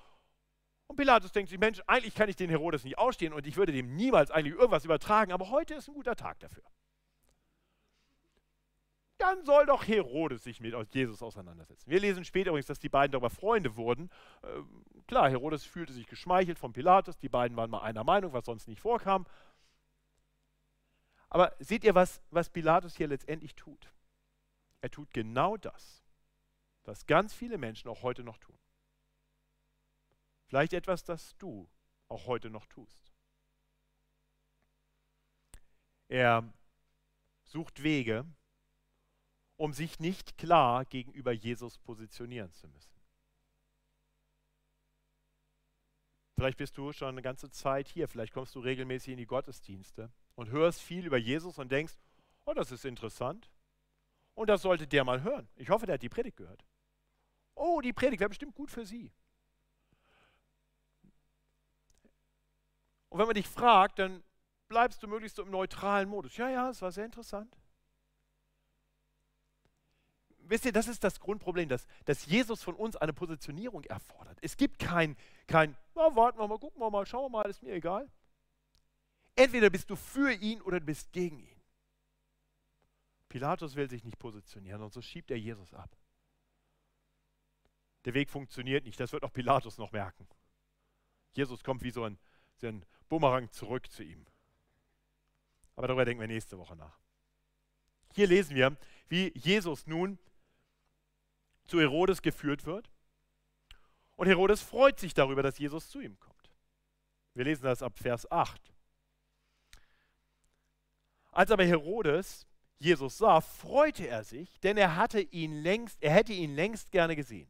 [0.87, 3.73] Und Pilatus denkt sich, Mensch, eigentlich kann ich den Herodes nicht ausstehen und ich würde
[3.73, 6.63] dem niemals eigentlich irgendwas übertragen, aber heute ist ein guter Tag dafür.
[9.19, 11.91] Dann soll doch Herodes sich mit Jesus auseinandersetzen.
[11.91, 14.11] Wir lesen später übrigens, dass die beiden darüber Freunde wurden.
[14.43, 18.45] Ähm, klar, Herodes fühlte sich geschmeichelt von Pilatus, die beiden waren mal einer Meinung, was
[18.45, 19.25] sonst nicht vorkam.
[21.35, 23.93] Aber seht ihr, was, was Pilatus hier letztendlich tut?
[24.83, 26.05] Er tut genau das,
[26.85, 28.57] was ganz viele Menschen auch heute noch tun.
[30.47, 31.69] Vielleicht etwas, das du
[32.07, 33.13] auch heute noch tust.
[36.07, 36.55] Er
[37.43, 38.25] sucht Wege,
[39.57, 42.95] um sich nicht klar gegenüber Jesus positionieren zu müssen.
[46.37, 50.13] Vielleicht bist du schon eine ganze Zeit hier, vielleicht kommst du regelmäßig in die Gottesdienste
[50.37, 51.95] und hörst viel über Jesus und denkst,
[52.45, 53.51] oh, das ist interessant.
[54.35, 55.49] Und das sollte der mal hören.
[55.57, 56.65] Ich hoffe, der hat die Predigt gehört.
[57.55, 59.13] Oh, die Predigt wäre bestimmt gut für Sie.
[63.09, 64.25] Und wenn man dich fragt, dann
[64.69, 66.37] bleibst du möglichst im neutralen Modus.
[66.37, 67.57] Ja, ja, es war sehr interessant.
[70.39, 74.39] Wisst ihr, das ist das Grundproblem, dass, dass Jesus von uns eine Positionierung erfordert.
[74.43, 75.17] Es gibt kein,
[75.47, 78.11] kein na, warten wir mal, gucken wir mal, schauen wir mal, ist mir egal.
[79.37, 81.63] Entweder bist du für ihn oder du bist gegen ihn.
[83.29, 85.97] Pilatus will sich nicht positionieren und so schiebt er Jesus ab.
[88.05, 90.29] Der Weg funktioniert nicht, das wird auch Pilatus noch merken.
[91.33, 92.19] Jesus kommt wie so ein,
[92.57, 94.25] so ein Bumerang zurück zu ihm.
[95.75, 96.97] Aber darüber denken wir nächste Woche nach.
[98.15, 98.77] Hier lesen wir,
[99.09, 100.19] wie Jesus nun
[101.65, 102.91] zu Herodes geführt wird.
[104.17, 106.53] Und Herodes freut sich darüber, dass Jesus zu ihm kommt.
[107.35, 108.74] Wir lesen das ab Vers 8.
[111.35, 112.47] Als aber Herodes
[112.79, 117.17] Jesus sah, freute er sich, denn er hatte ihn längst, er hätte ihn längst gerne
[117.17, 117.49] gesehen.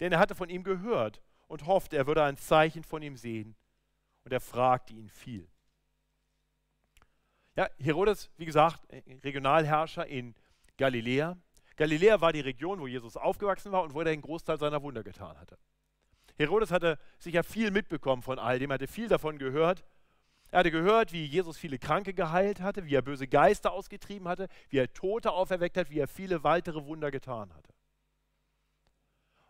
[0.00, 3.56] Denn er hatte von ihm gehört und hoffte, er würde ein Zeichen von ihm sehen.
[4.24, 5.48] Und er fragte ihn viel.
[7.56, 8.80] Ja, Herodes, wie gesagt,
[9.22, 10.34] Regionalherrscher in
[10.76, 11.36] Galiläa.
[11.76, 15.02] Galiläa war die Region, wo Jesus aufgewachsen war und wo er den Großteil seiner Wunder
[15.02, 15.58] getan hatte.
[16.36, 19.84] Herodes hatte sicher viel mitbekommen von all dem, hatte viel davon gehört
[20.54, 24.46] er hatte gehört, wie Jesus viele Kranke geheilt hatte, wie er böse Geister ausgetrieben hatte,
[24.68, 27.74] wie er Tote auferweckt hat, wie er viele weitere Wunder getan hatte.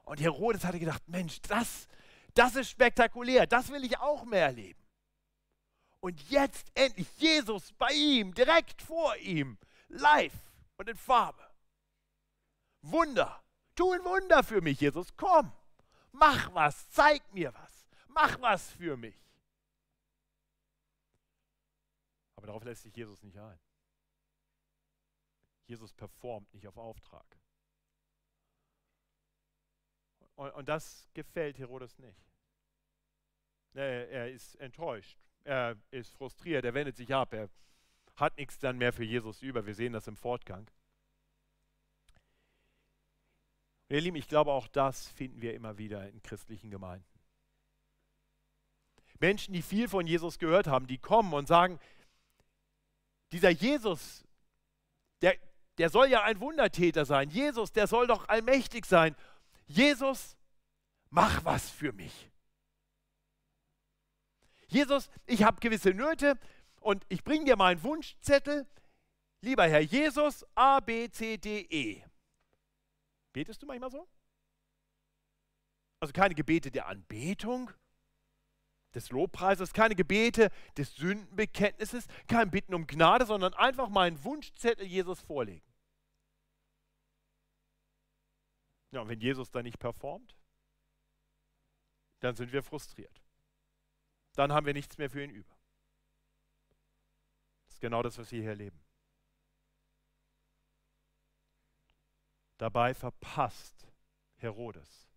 [0.04, 1.88] Und Herodes hatte gedacht, Mensch, das,
[2.32, 4.82] das ist spektakulär, das will ich auch mehr erleben.
[6.00, 10.32] Und jetzt endlich Jesus bei ihm, direkt vor ihm, live
[10.78, 11.44] und in Farbe.
[12.80, 13.42] Wunder,
[13.76, 15.52] tu ein Wunder für mich, Jesus, komm,
[16.12, 19.23] mach was, zeig mir was, mach was für mich.
[22.44, 23.58] Aber darauf lässt sich Jesus nicht ein.
[25.64, 27.24] Jesus performt nicht auf Auftrag.
[30.34, 32.22] Und, und das gefällt Herodes nicht.
[33.72, 37.48] Er, ist enttäuscht, er ist frustriert, er wendet sich ab, er
[38.16, 39.64] hat nichts dann mehr für Jesus über.
[39.64, 40.70] Wir sehen das im Fortgang.
[43.88, 47.08] Ihr Lieben, ich glaube, auch das finden wir immer wieder in christlichen Gemeinden.
[49.18, 51.80] Menschen, die viel von Jesus gehört haben, die kommen und sagen,
[53.34, 54.24] dieser Jesus,
[55.20, 55.36] der,
[55.78, 57.30] der soll ja ein Wundertäter sein.
[57.30, 59.16] Jesus, der soll doch allmächtig sein.
[59.66, 60.36] Jesus,
[61.10, 62.30] mach was für mich.
[64.68, 66.38] Jesus, ich habe gewisse Nöte
[66.80, 68.68] und ich bringe dir meinen Wunschzettel.
[69.40, 72.04] Lieber Herr Jesus, A, B, C, D, E.
[73.32, 74.06] Betest du manchmal so?
[75.98, 77.72] Also keine Gebete der Anbetung,
[78.94, 85.20] des Lobpreises, keine Gebete des Sündenbekenntnisses, kein Bitten um Gnade, sondern einfach meinen Wunschzettel Jesus
[85.20, 85.66] vorlegen.
[88.92, 90.36] Ja, und wenn Jesus dann nicht performt,
[92.20, 93.20] dann sind wir frustriert.
[94.34, 95.56] Dann haben wir nichts mehr für ihn über.
[97.64, 98.80] Das ist genau das, was wir hier erleben.
[102.58, 103.88] Dabei verpasst
[104.36, 105.08] Herodes,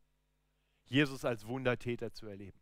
[0.85, 2.59] Jesus als Wundertäter zu erleben.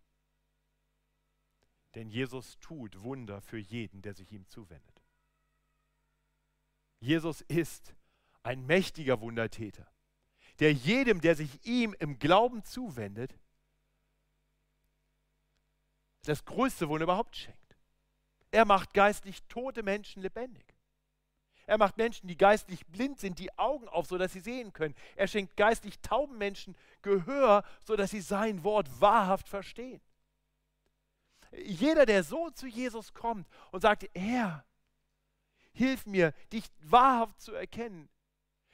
[1.96, 5.02] Denn Jesus tut Wunder für jeden, der sich ihm zuwendet.
[7.00, 7.96] Jesus ist
[8.44, 9.88] ein mächtiger Wundertäter,
[10.60, 13.38] der jedem, der sich ihm im Glauben zuwendet,
[16.24, 17.78] das größte Wunder überhaupt schenkt.
[18.52, 20.76] Er macht geistlich tote Menschen lebendig.
[21.68, 24.96] Er macht Menschen, die geistlich blind sind, die Augen auf, sodass sie sehen können.
[25.16, 30.02] Er schenkt geistlich tauben Menschen Gehör, sodass sie sein Wort wahrhaft verstehen.
[31.64, 34.66] Jeder, der so zu Jesus kommt und sagt, Herr,
[35.74, 38.10] hilf mir, dich wahrhaft zu erkennen.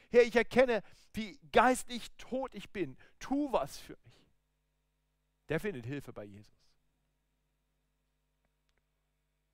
[0.10, 2.98] Herr, ich erkenne, wie geistlich tot ich bin.
[3.20, 4.12] Tu was für mich.
[5.50, 6.56] Der findet Hilfe bei Jesus.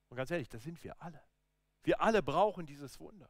[0.09, 1.21] Und ganz ehrlich, das sind wir alle.
[1.83, 3.29] Wir alle brauchen dieses Wunder.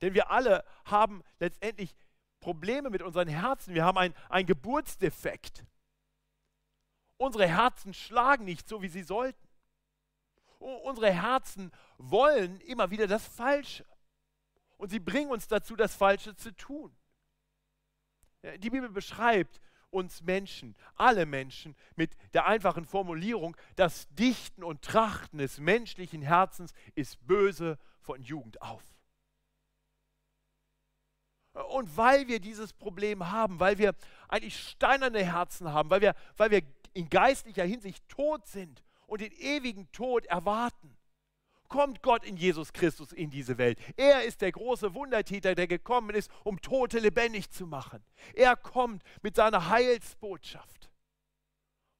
[0.00, 1.94] Denn wir alle haben letztendlich
[2.40, 3.74] Probleme mit unseren Herzen.
[3.74, 5.64] Wir haben einen Geburtsdefekt.
[7.18, 9.48] Unsere Herzen schlagen nicht so, wie sie sollten.
[10.58, 13.84] Unsere Herzen wollen immer wieder das Falsche.
[14.76, 16.96] Und sie bringen uns dazu, das Falsche zu tun.
[18.58, 25.38] Die Bibel beschreibt uns Menschen, alle Menschen, mit der einfachen Formulierung, das Dichten und Trachten
[25.38, 28.82] des menschlichen Herzens ist böse von Jugend auf.
[31.70, 33.94] Und weil wir dieses Problem haben, weil wir
[34.28, 36.62] eigentlich steinerne Herzen haben, weil wir, weil wir
[36.98, 40.96] in geistlicher Hinsicht tot sind und den ewigen Tod erwarten,
[41.68, 43.78] kommt Gott in Jesus Christus in diese Welt.
[43.96, 48.04] Er ist der große Wundertäter, der gekommen ist, um Tote lebendig zu machen.
[48.34, 50.90] Er kommt mit seiner Heilsbotschaft,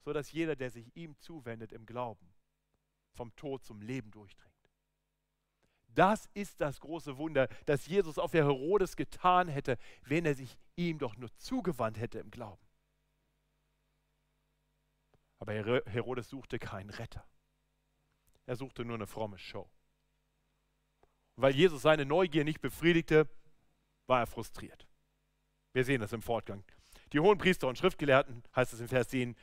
[0.01, 2.35] sodass jeder, der sich ihm zuwendet im Glauben,
[3.15, 4.53] vom Tod zum Leben durchdringt.
[5.95, 10.59] Das ist das große Wunder, das Jesus auf der Herodes getan hätte, wenn er sich
[10.75, 12.68] ihm doch nur zugewandt hätte im Glauben.
[15.39, 17.25] Aber Herodes suchte keinen Retter.
[18.47, 19.71] Er suchte nur eine fromme Show.
[21.37, 23.29] Und weil Jesus seine Neugier nicht befriedigte,
[24.07, 24.89] war er frustriert.
[25.73, 26.65] Wir sehen das im Fortgang.
[27.13, 29.37] Die hohen Priester und Schriftgelehrten, heißt es im Vers 10,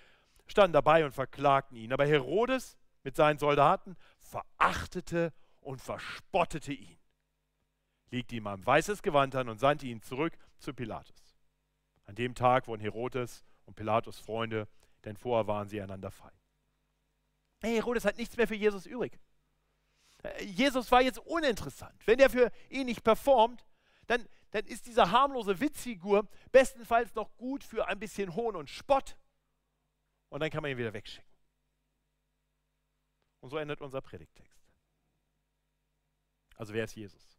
[0.47, 1.93] standen dabei und verklagten ihn.
[1.93, 6.97] Aber Herodes mit seinen Soldaten verachtete und verspottete ihn,
[8.11, 11.37] legte ihm ein weißes Gewand an und sandte ihn zurück zu Pilatus.
[12.05, 14.67] An dem Tag wurden Herodes und Pilatus Freunde
[15.05, 16.33] denn vorher waren sie einander feind.
[17.61, 19.17] Hey, Herodes hat nichts mehr für Jesus übrig.
[20.23, 21.95] Äh, Jesus war jetzt uninteressant.
[22.05, 23.65] Wenn er für ihn nicht performt,
[24.07, 29.15] dann, dann ist diese harmlose Witzfigur bestenfalls noch gut für ein bisschen Hohn und Spott.
[30.29, 31.31] Und dann kann man ihn wieder wegschicken.
[33.39, 34.59] Und so endet unser Predigtext.
[36.55, 37.35] Also wer ist Jesus?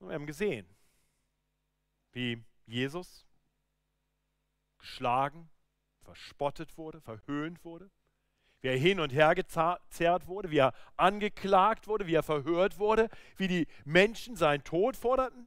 [0.00, 0.66] wir haben gesehen,
[2.12, 3.27] wie Jesus
[4.78, 5.50] geschlagen,
[6.02, 7.90] verspottet wurde, verhöhnt wurde,
[8.60, 13.08] wie er hin und her gezerrt wurde, wie er angeklagt wurde, wie er verhört wurde,
[13.36, 15.46] wie die Menschen seinen Tod forderten.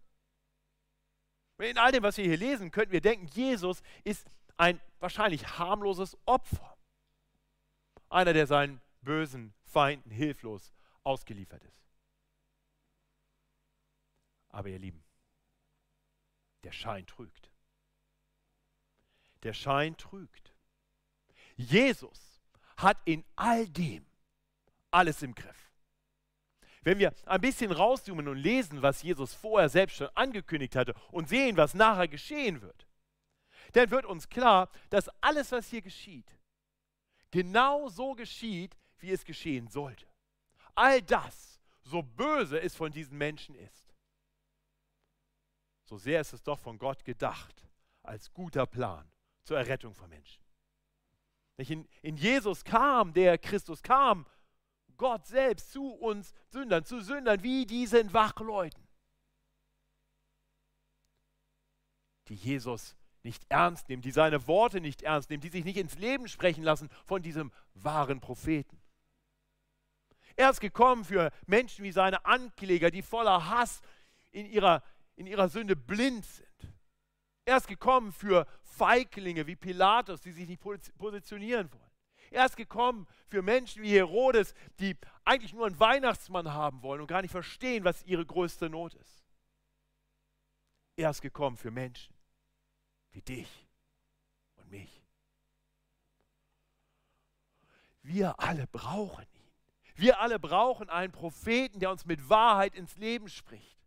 [1.57, 6.17] In all dem, was wir hier lesen, könnten wir denken, Jesus ist ein wahrscheinlich harmloses
[6.25, 6.77] Opfer.
[8.09, 11.85] Einer, der seinen bösen Feinden hilflos ausgeliefert ist.
[14.49, 15.03] Aber ihr Lieben,
[16.63, 17.50] der Schein trügt
[19.43, 20.53] der Schein trügt.
[21.55, 22.41] Jesus
[22.77, 24.05] hat in all dem
[24.91, 25.71] alles im Griff.
[26.83, 31.29] Wenn wir ein bisschen rauszoomen und lesen, was Jesus vorher selbst schon angekündigt hatte und
[31.29, 32.87] sehen, was nachher geschehen wird,
[33.73, 36.37] dann wird uns klar, dass alles, was hier geschieht,
[37.29, 40.07] genau so geschieht, wie es geschehen sollte.
[40.73, 43.93] All das, so böse es von diesen Menschen ist,
[45.85, 47.67] so sehr ist es doch von Gott gedacht
[48.01, 49.10] als guter Plan
[49.43, 50.41] zur Errettung von Menschen.
[51.57, 54.25] In, in Jesus kam, der Christus kam,
[54.97, 58.87] Gott selbst zu uns Sündern, zu Sündern wie diesen Wachleuten,
[62.27, 65.97] die Jesus nicht ernst nehmen, die seine Worte nicht ernst nehmen, die sich nicht ins
[65.97, 68.81] Leben sprechen lassen von diesem wahren Propheten.
[70.35, 73.81] Er ist gekommen für Menschen wie seine Ankläger, die voller Hass
[74.31, 74.83] in ihrer,
[75.15, 76.50] in ihrer Sünde blind sind.
[77.45, 80.61] Er ist gekommen für Feiglinge wie Pilatus, die sich nicht
[80.97, 81.91] positionieren wollen.
[82.29, 87.07] Er ist gekommen für Menschen wie Herodes, die eigentlich nur einen Weihnachtsmann haben wollen und
[87.07, 89.25] gar nicht verstehen, was ihre größte Not ist.
[90.95, 92.15] Er ist gekommen für Menschen
[93.11, 93.67] wie dich
[94.55, 95.03] und mich.
[98.01, 99.51] Wir alle brauchen ihn.
[99.95, 103.80] Wir alle brauchen einen Propheten, der uns mit Wahrheit ins Leben spricht.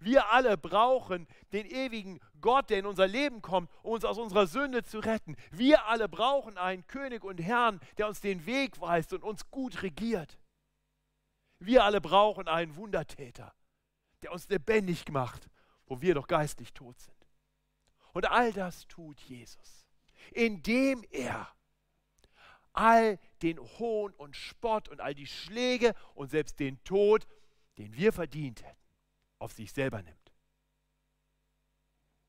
[0.00, 4.46] Wir alle brauchen den ewigen Gott, der in unser Leben kommt, um uns aus unserer
[4.46, 5.36] Sünde zu retten.
[5.50, 9.82] Wir alle brauchen einen König und Herrn, der uns den Weg weist und uns gut
[9.82, 10.38] regiert.
[11.58, 13.54] Wir alle brauchen einen Wundertäter,
[14.22, 15.50] der uns lebendig macht,
[15.86, 17.28] wo wir doch geistlich tot sind.
[18.14, 19.86] Und all das tut Jesus,
[20.32, 21.46] indem er
[22.72, 27.26] all den Hohn und Spott und all die Schläge und selbst den Tod,
[27.76, 28.76] den wir verdient hätten,
[29.40, 30.32] auf sich selber nimmt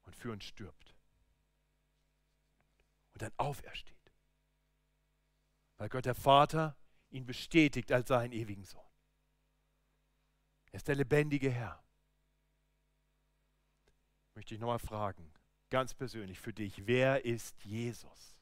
[0.04, 0.96] und für uns stirbt
[3.14, 4.14] und dann aufersteht.
[5.78, 6.76] Weil Gott der Vater
[7.10, 8.82] ihn bestätigt als seinen ewigen Sohn.
[10.72, 11.84] Er ist der lebendige Herr.
[14.34, 15.34] Möchte ich nochmal fragen,
[15.70, 18.38] ganz persönlich für dich, wer ist Jesus?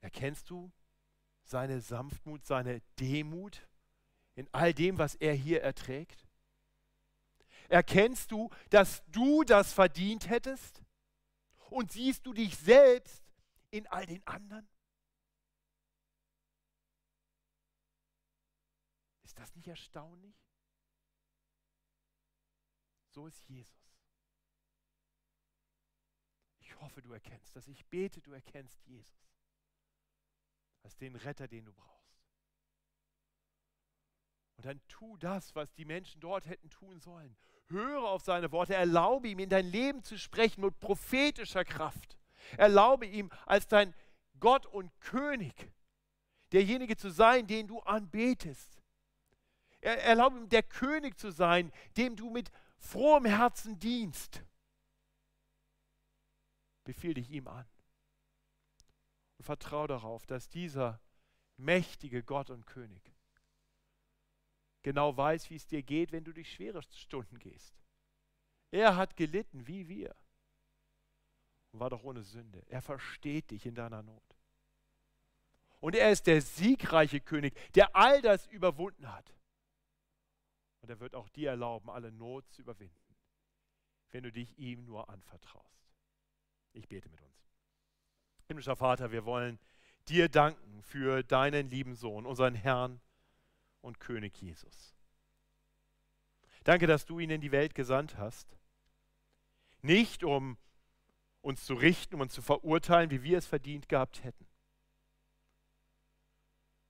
[0.00, 0.70] Erkennst du
[1.44, 3.66] seine Sanftmut, seine Demut
[4.36, 6.26] in all dem, was er hier erträgt?
[7.68, 10.82] Erkennst du, dass du das verdient hättest?
[11.70, 13.24] Und siehst du dich selbst
[13.70, 14.68] in all den anderen?
[19.22, 20.36] Ist das nicht erstaunlich?
[23.08, 23.74] So ist Jesus.
[26.60, 27.66] Ich hoffe, du erkennst das.
[27.68, 29.24] Ich bete, du erkennst Jesus
[30.82, 32.03] als den Retter, den du brauchst.
[34.64, 37.36] Und dann tu das, was die Menschen dort hätten tun sollen.
[37.66, 42.16] Höre auf seine Worte, erlaube ihm in dein Leben zu sprechen mit prophetischer Kraft.
[42.56, 43.94] Erlaube ihm als dein
[44.40, 45.70] Gott und König,
[46.52, 48.80] derjenige zu sein, den du anbetest.
[49.82, 54.44] Erlaube ihm der König zu sein, dem du mit frohem Herzen dienst.
[56.84, 57.68] Befiehl dich ihm an.
[59.36, 61.02] Und vertraue darauf, dass dieser
[61.58, 63.13] mächtige Gott und König
[64.84, 67.74] genau weiß, wie es dir geht, wenn du durch schwere Stunden gehst.
[68.70, 70.14] Er hat gelitten wie wir
[71.72, 72.62] und war doch ohne Sünde.
[72.68, 74.22] Er versteht dich in deiner Not.
[75.80, 79.34] Und er ist der siegreiche König, der all das überwunden hat.
[80.82, 83.16] Und er wird auch dir erlauben, alle Not zu überwinden,
[84.10, 85.88] wenn du dich ihm nur anvertraust.
[86.72, 87.50] Ich bete mit uns.
[88.48, 89.58] Himmlischer Vater, wir wollen
[90.08, 93.00] dir danken für deinen lieben Sohn, unseren Herrn
[93.84, 94.94] und König Jesus.
[96.64, 98.56] Danke, dass du ihn in die Welt gesandt hast.
[99.82, 100.56] Nicht um
[101.42, 104.46] uns zu richten, um uns zu verurteilen, wie wir es verdient gehabt hätten,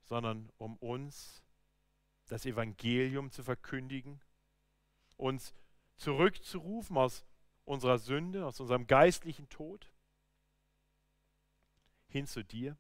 [0.05, 1.43] sondern um uns
[2.27, 4.21] das Evangelium zu verkündigen,
[5.17, 5.55] uns
[5.97, 7.25] zurückzurufen aus
[7.65, 9.91] unserer Sünde, aus unserem geistlichen Tod
[12.07, 12.77] hin zu dir.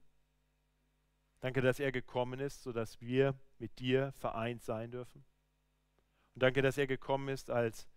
[1.41, 3.35] Danke, dass er gekommen ist, sodass wir
[3.65, 5.25] mit dir vereint sein dürfen.
[6.35, 7.89] Und danke, dass er gekommen ist als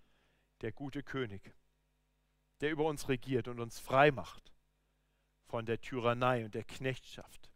[0.62, 1.54] der gute König,
[2.62, 4.54] der über uns regiert und uns frei macht
[5.44, 7.52] von der Tyrannei und der Knechtschaft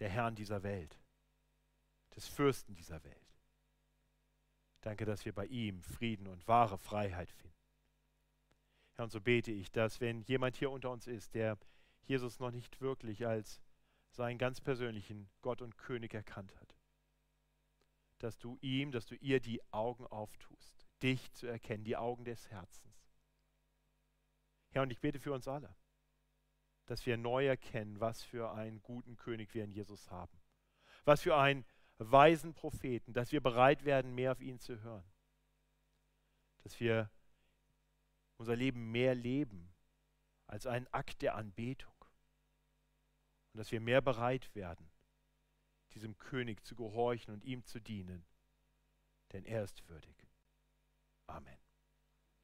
[0.00, 0.98] der Herrn dieser Welt,
[2.16, 3.36] des Fürsten dieser Welt.
[4.80, 7.54] Danke, dass wir bei ihm Frieden und wahre Freiheit finden.
[8.94, 11.58] Herr, und so bete ich, dass wenn jemand hier unter uns ist, der
[12.06, 13.60] Jesus noch nicht wirklich als
[14.10, 16.73] seinen ganz persönlichen Gott und König erkannt hat.
[18.24, 22.48] Dass du ihm, dass du ihr die Augen auftust, dich zu erkennen, die Augen des
[22.48, 23.12] Herzens.
[24.70, 25.76] Herr, und ich bete für uns alle,
[26.86, 30.40] dass wir neu erkennen, was für einen guten König wir in Jesus haben.
[31.04, 31.66] Was für einen
[31.98, 35.12] weisen Propheten, dass wir bereit werden, mehr auf ihn zu hören.
[36.62, 37.10] Dass wir
[38.38, 39.70] unser Leben mehr leben
[40.46, 41.92] als einen Akt der Anbetung
[43.52, 44.93] und dass wir mehr bereit werden,
[45.94, 48.24] diesem König zu gehorchen und ihm zu dienen,
[49.32, 50.26] denn er ist würdig.
[51.26, 51.63] Amen.